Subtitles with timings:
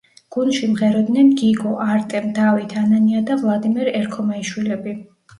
[0.35, 4.95] გუნდში მღეროდნენ გიგო, არტემ, დავით, ანანია და ვლადიმერ ერქომაიშვილები.